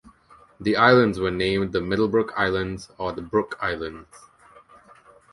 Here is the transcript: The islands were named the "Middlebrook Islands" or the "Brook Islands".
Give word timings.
The 0.59 0.75
islands 0.77 1.19
were 1.19 1.29
named 1.29 1.73
the 1.73 1.79
"Middlebrook 1.79 2.33
Islands" 2.35 2.89
or 2.97 3.11
the 3.11 3.21
"Brook 3.21 3.55
Islands". 3.61 4.07